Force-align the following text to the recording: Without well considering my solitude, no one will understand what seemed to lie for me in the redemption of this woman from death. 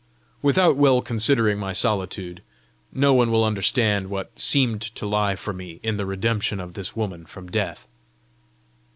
Without 0.41 0.77
well 0.77 0.99
considering 1.03 1.59
my 1.59 1.73
solitude, 1.73 2.41
no 2.91 3.13
one 3.13 3.31
will 3.31 3.45
understand 3.45 4.09
what 4.09 4.31
seemed 4.39 4.81
to 4.81 5.05
lie 5.05 5.35
for 5.35 5.53
me 5.53 5.79
in 5.83 5.97
the 5.97 6.07
redemption 6.07 6.59
of 6.59 6.73
this 6.73 6.95
woman 6.95 7.23
from 7.23 7.45
death. 7.51 7.85